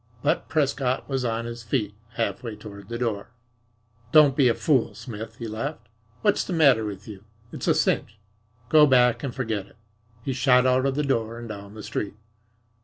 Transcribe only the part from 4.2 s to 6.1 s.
be a fool, Smith," he laughed.